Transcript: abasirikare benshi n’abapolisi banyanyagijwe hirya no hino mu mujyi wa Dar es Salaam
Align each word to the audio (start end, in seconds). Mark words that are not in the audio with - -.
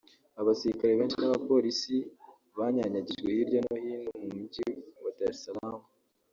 abasirikare 0.39 0.93
benshi 0.99 1.17
n’abapolisi 1.19 1.95
banyanyagijwe 2.57 3.27
hirya 3.37 3.59
no 3.65 3.75
hino 3.83 4.09
mu 4.19 4.27
mujyi 4.35 4.65
wa 5.03 5.11
Dar 5.17 5.33
es 5.33 5.39
Salaam 5.45 5.81